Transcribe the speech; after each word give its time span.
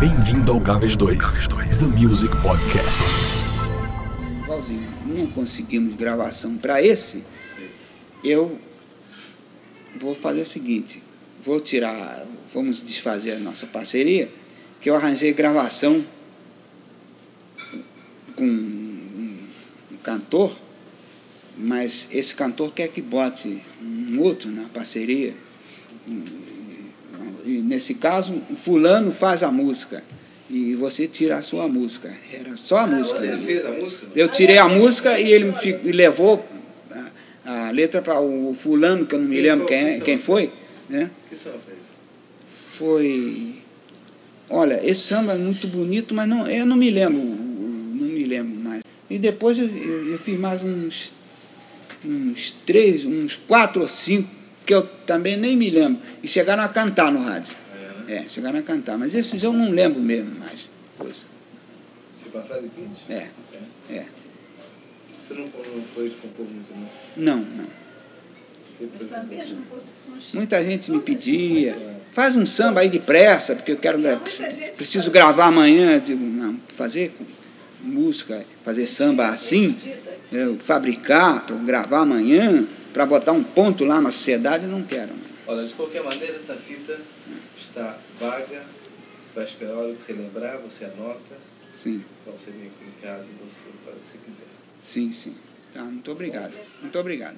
Bem-vindo 0.00 0.50
ao 0.50 0.58
Gávea 0.58 0.96
2, 0.96 1.46
The 1.46 1.84
Music 1.98 2.34
Podcast. 2.40 3.02
Igualzinho, 4.42 4.88
não 5.04 5.26
conseguimos 5.26 5.94
gravação 5.94 6.56
para 6.56 6.82
esse, 6.82 7.22
eu 8.24 8.58
vou 10.00 10.14
fazer 10.14 10.40
o 10.40 10.46
seguinte, 10.46 11.02
vou 11.44 11.60
tirar, 11.60 12.26
vamos 12.54 12.82
desfazer 12.82 13.32
a 13.32 13.38
nossa 13.38 13.66
parceria, 13.66 14.32
que 14.80 14.88
eu 14.88 14.96
arranjei 14.96 15.34
gravação 15.34 16.02
com 18.34 18.46
um, 18.46 19.38
um 19.92 19.96
cantor, 19.98 20.56
mas 21.58 22.08
esse 22.10 22.34
cantor 22.34 22.72
quer 22.72 22.88
que 22.88 23.02
bote 23.02 23.62
um 23.82 24.18
outro 24.18 24.50
na 24.50 24.66
parceria. 24.70 25.34
E 26.08 26.39
nesse 27.58 27.94
caso, 27.94 28.40
fulano 28.64 29.12
faz 29.12 29.42
a 29.42 29.50
música 29.50 30.02
e 30.48 30.74
você 30.74 31.06
tira 31.06 31.36
a 31.36 31.42
sua 31.42 31.68
música. 31.68 32.12
Era 32.32 32.56
só 32.56 32.78
a 32.78 32.86
música. 32.86 33.24
Ele 33.24 33.42
fez 33.44 33.66
a 33.66 33.70
música? 33.70 34.06
Eu 34.14 34.28
tirei 34.28 34.58
a 34.58 34.68
música 34.68 35.18
e 35.18 35.30
ele 35.32 35.52
me 35.82 35.92
levou 35.92 36.44
a, 37.44 37.68
a 37.68 37.70
letra 37.70 38.02
para 38.02 38.20
o 38.20 38.54
fulano, 38.60 39.06
que 39.06 39.14
eu 39.14 39.18
não 39.20 39.28
me 39.28 39.40
lembro 39.40 39.66
quem, 39.66 40.00
quem 40.00 40.18
foi. 40.18 40.50
Né? 40.88 41.10
O 41.26 41.28
que 41.30 41.36
você 41.36 41.50
fez? 41.50 41.78
Foi. 42.72 43.54
Olha, 44.48 44.80
esse 44.84 45.02
samba 45.02 45.34
é 45.34 45.36
muito 45.38 45.66
bonito, 45.68 46.12
mas 46.14 46.28
não, 46.28 46.46
eu 46.48 46.66
não 46.66 46.76
me 46.76 46.90
lembro, 46.90 47.22
não 47.22 48.06
me 48.06 48.24
lembro 48.24 48.58
mais. 48.60 48.82
E 49.08 49.18
depois 49.18 49.58
eu, 49.58 49.66
eu- 49.68 50.08
eu 50.12 50.18
fiz 50.18 50.38
mais 50.38 50.62
uns, 50.64 51.12
uns 52.04 52.52
três, 52.66 53.04
uns 53.04 53.36
quatro 53.46 53.82
ou 53.82 53.88
cinco, 53.88 54.28
que 54.70 54.74
eu 54.74 54.86
também 55.04 55.36
nem 55.36 55.56
me 55.56 55.68
lembro. 55.68 56.00
E 56.22 56.28
chegaram 56.28 56.62
a 56.62 56.68
cantar 56.68 57.10
no 57.10 57.24
rádio. 57.24 57.52
É, 57.74 58.12
né? 58.12 58.24
É, 58.24 58.28
chegaram 58.30 58.60
a 58.60 58.62
cantar. 58.62 58.96
Mas 58.96 59.16
esses 59.16 59.42
eu 59.42 59.52
não 59.52 59.72
lembro 59.72 60.00
mesmo 60.00 60.38
mais. 60.38 60.70
Coisa. 60.96 61.22
Se 62.12 62.28
passar 62.28 62.60
de 62.60 62.68
20? 62.68 63.10
É, 63.10 63.26
é. 63.90 64.04
Você 65.20 65.34
não, 65.34 65.40
não 65.42 65.82
foi 65.92 66.10
compor 66.22 66.46
muito, 66.46 66.70
não? 66.72 66.88
Não, 67.16 67.36
não. 67.38 67.80
Muita 70.32 70.64
gente 70.64 70.90
me 70.90 71.00
pedia, 71.00 71.76
faz 72.12 72.36
um 72.36 72.46
samba 72.46 72.80
aí 72.80 72.88
depressa, 72.88 73.54
porque 73.56 73.72
eu 73.72 73.76
quero 73.76 73.98
gra- 73.98 74.20
preciso 74.76 75.10
gravar 75.10 75.46
amanhã, 75.46 75.94
eu 75.94 76.00
digo, 76.00 76.24
não, 76.24 76.56
fazer 76.76 77.12
música, 77.82 78.42
fazer 78.64 78.86
samba 78.86 79.28
assim, 79.28 79.76
eu 80.32 80.56
fabricar 80.64 81.44
para 81.44 81.56
gravar 81.56 82.00
amanhã, 82.00 82.66
para 82.92 83.06
botar 83.06 83.32
um 83.32 83.42
ponto 83.42 83.84
lá 83.84 84.00
na 84.00 84.10
sociedade, 84.12 84.66
não 84.66 84.82
quero. 84.82 85.12
Olha, 85.46 85.66
de 85.66 85.72
qualquer 85.74 86.02
maneira, 86.02 86.36
essa 86.36 86.54
fita 86.54 86.98
está 87.56 87.98
vaga. 88.18 88.64
Vai 89.34 89.44
esperar 89.44 89.74
a 89.74 89.78
hora 89.78 89.94
que 89.94 90.02
você 90.02 90.12
lembrar, 90.12 90.56
você 90.58 90.84
anota, 90.84 91.36
Sim, 91.72 92.04
para 92.24 92.32
você 92.32 92.50
vir 92.50 92.66
aqui 92.66 92.84
em 92.84 93.00
casa 93.00 93.26
e 93.28 93.48
você 93.48 93.62
para 93.84 93.94
você 93.94 94.18
quiser. 94.24 94.44
sim, 94.82 95.12
sim. 95.12 95.36
Tá, 95.72 95.84
muito 95.84 96.10
obrigado. 96.10 96.52
Muito 96.82 96.98
obrigado. 96.98 97.36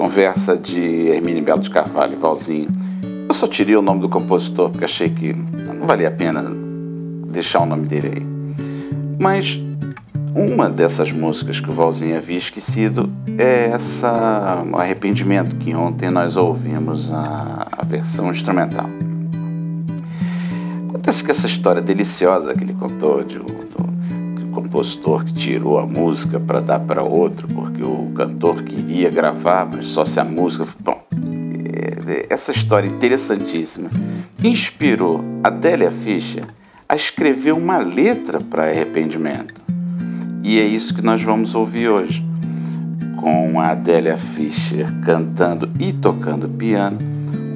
Conversa 0.00 0.56
de 0.56 0.80
Hermínio 1.08 1.44
Belo 1.44 1.60
de 1.60 1.68
Carvalho 1.68 2.14
e 2.14 2.16
Valzinho. 2.16 2.70
Eu 3.28 3.34
só 3.34 3.46
tirei 3.46 3.76
o 3.76 3.82
nome 3.82 4.00
do 4.00 4.08
compositor 4.08 4.70
porque 4.70 4.86
achei 4.86 5.10
que 5.10 5.34
não 5.34 5.86
valia 5.86 6.08
a 6.08 6.10
pena 6.10 6.42
deixar 7.26 7.60
o 7.60 7.66
nome 7.66 7.86
dele 7.86 8.12
aí. 8.16 8.26
Mas 9.20 9.60
uma 10.34 10.70
dessas 10.70 11.12
músicas 11.12 11.60
que 11.60 11.68
o 11.68 11.72
Valzinho 11.74 12.16
havia 12.16 12.38
esquecido 12.38 13.12
é 13.36 13.72
essa 13.74 14.64
Arrependimento, 14.72 15.56
que 15.56 15.74
ontem 15.74 16.08
nós 16.08 16.34
ouvimos 16.34 17.12
a, 17.12 17.66
a 17.70 17.84
versão 17.84 18.30
instrumental. 18.30 18.88
Acontece 20.88 21.22
que 21.22 21.30
essa 21.30 21.46
história 21.46 21.82
deliciosa 21.82 22.54
que 22.54 22.64
ele 22.64 22.72
contou 22.72 23.22
de, 23.22 23.38
do, 23.38 23.89
compositor 24.50 25.24
que 25.24 25.32
tirou 25.32 25.78
a 25.78 25.86
música 25.86 26.38
para 26.38 26.60
dar 26.60 26.80
para 26.80 27.02
outro, 27.02 27.48
porque 27.48 27.82
o 27.82 28.10
cantor 28.14 28.62
queria 28.62 29.10
gravar, 29.10 29.66
mas 29.66 29.86
só 29.86 30.04
se 30.04 30.20
a 30.20 30.24
música. 30.24 30.66
Bom, 30.80 31.00
é- 31.74 32.12
é- 32.12 32.26
essa 32.30 32.52
história 32.52 32.88
interessantíssima 32.88 33.90
inspirou 34.42 35.24
Adélia 35.42 35.90
Fischer 35.90 36.44
a 36.88 36.96
escrever 36.96 37.52
uma 37.52 37.78
letra 37.78 38.40
para 38.40 38.64
Arrependimento. 38.64 39.60
E 40.42 40.58
é 40.58 40.64
isso 40.64 40.94
que 40.94 41.02
nós 41.02 41.22
vamos 41.22 41.54
ouvir 41.54 41.88
hoje, 41.88 42.24
com 43.20 43.60
a 43.60 43.68
Adélia 43.68 44.16
Fischer 44.16 44.92
cantando 45.04 45.70
e 45.78 45.92
tocando 45.92 46.48
piano, 46.48 46.98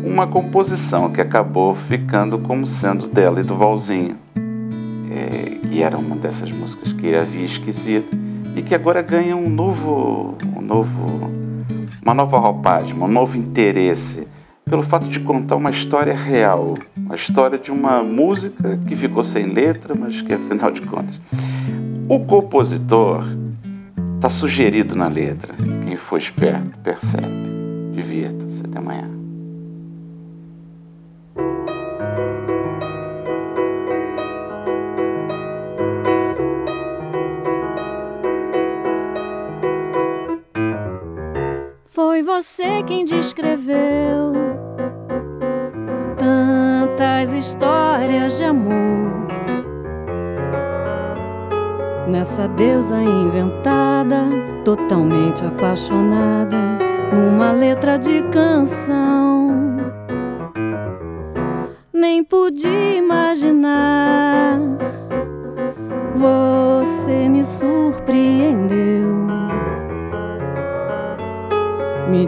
uma 0.04 0.26
composição 0.26 1.10
que 1.10 1.20
acabou 1.20 1.74
ficando 1.74 2.38
como 2.38 2.66
sendo 2.66 3.08
dela 3.08 3.40
e 3.40 3.42
do 3.42 3.56
Valzinho, 3.56 4.16
que 5.74 5.82
era 5.82 5.98
uma 5.98 6.14
dessas 6.14 6.52
músicas 6.52 6.92
que 6.92 7.04
ele 7.04 7.16
havia 7.16 7.44
esquecido 7.44 8.06
e 8.54 8.62
que 8.62 8.76
agora 8.76 9.02
ganha 9.02 9.36
um 9.36 9.50
novo, 9.50 10.36
um 10.56 10.60
novo, 10.60 11.32
uma 12.00 12.14
nova 12.14 12.38
roupagem, 12.38 12.94
um 12.94 13.08
novo 13.08 13.36
interesse 13.36 14.28
pelo 14.64 14.84
fato 14.84 15.08
de 15.08 15.18
contar 15.18 15.56
uma 15.56 15.72
história 15.72 16.14
real, 16.14 16.74
a 17.10 17.16
história 17.16 17.58
de 17.58 17.72
uma 17.72 18.04
música 18.04 18.78
que 18.86 18.94
ficou 18.94 19.24
sem 19.24 19.46
letra, 19.46 19.96
mas 19.98 20.22
que 20.22 20.32
afinal 20.32 20.70
de 20.70 20.82
contas 20.82 21.18
o 22.08 22.20
compositor 22.20 23.24
está 24.14 24.28
sugerido 24.28 24.94
na 24.94 25.08
letra. 25.08 25.52
Quem 25.84 25.96
for 25.96 26.18
esperto 26.18 26.78
percebe. 26.84 27.26
Divirta-se. 27.92 28.62
Até 28.64 28.78
amanhã. 28.78 29.23
Você 42.24 42.82
quem 42.82 43.04
descreveu 43.04 44.32
tantas 46.18 47.34
histórias 47.34 48.38
de 48.38 48.44
amor. 48.44 49.28
Nessa 52.08 52.48
deusa 52.48 53.00
inventada, 53.00 54.24
totalmente 54.64 55.44
apaixonada, 55.44 56.56
numa 57.12 57.52
letra 57.52 57.98
de 57.98 58.22
canção. 58.30 59.54
Nem 61.92 62.24
pude 62.24 62.68
imaginar, 62.96 64.43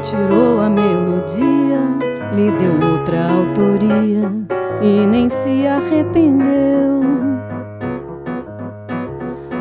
tirou 0.08 0.60
a 0.60 0.70
melodia, 0.70 1.80
lhe 2.32 2.52
deu 2.52 2.90
outra 2.90 3.28
autoria 3.28 4.30
e 4.80 5.04
nem 5.04 5.28
se 5.28 5.66
arrependeu. 5.66 7.02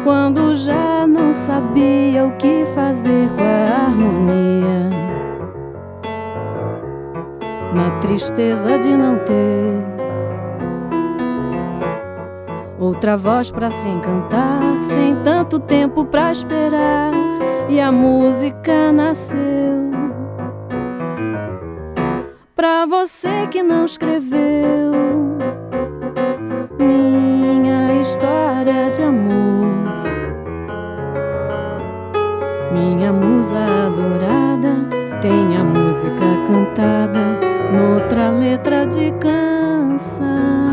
Quando 0.03 0.53
já 0.53 1.07
não 1.07 1.33
sabia 1.33 2.25
o 2.25 2.31
que 2.33 2.63
fazer 2.75 3.27
com 3.29 3.41
a 3.41 3.87
harmonia, 3.87 4.89
na 7.73 7.89
tristeza 7.99 8.77
de 8.77 8.95
não 8.95 9.17
ter 9.17 9.83
outra 12.77 13.17
voz 13.17 13.49
pra 13.49 13.71
se 13.71 13.89
encantar, 13.89 14.77
sem 14.77 15.15
tanto 15.23 15.57
tempo 15.57 16.05
pra 16.05 16.31
esperar, 16.31 17.11
e 17.67 17.81
a 17.81 17.91
música 17.91 18.91
nasceu. 18.91 20.04
Pra 22.55 22.85
você 22.85 23.47
que 23.47 23.61
não 23.61 23.83
escreveu 23.83 24.93
minha 26.79 27.99
história 27.99 28.89
de 28.91 29.01
amor, 29.01 29.67
minha 32.71 33.11
musa 33.11 33.59
adorada 33.87 34.87
tem 35.21 35.57
a 35.57 35.65
música 35.65 36.25
cantada 36.47 37.19
noutra 37.77 38.29
letra 38.29 38.85
de 38.85 39.11
canção. 39.19 40.64